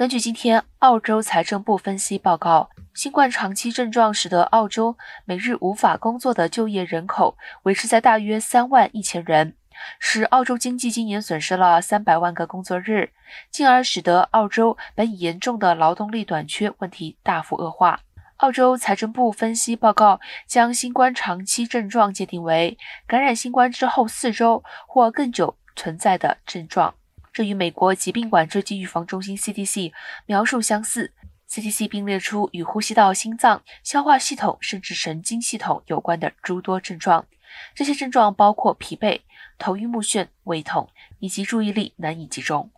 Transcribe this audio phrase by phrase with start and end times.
[0.00, 9.54] 根据今天澳洲财政部分析报告，新冠长期症状使得澳洲每日无法工作的就业人口维持在大约三万一千人，
[9.98, 13.10] 使澳洲经济今年损失了三百万个工作日，
[13.50, 18.00] 进而使得澳洲本已严重的劳动力短缺问题大幅恶化。
[18.38, 26.94] 澳洲财政部分析报告将新冠长期症状界定为感染新冠之后四周或更久存在的症状。
[27.32, 29.92] 这与美国疾病管制及预防中心 （CDC）
[30.26, 31.12] 描述相似。
[31.48, 37.26] CDC 并列出与呼吸道、心脏、消化系统甚至神经系统有关的诸多症状。
[37.74, 39.20] 这些症状包括疲惫、
[39.58, 40.88] 头晕目眩、胃痛
[41.18, 42.70] 以及注意力难以集中。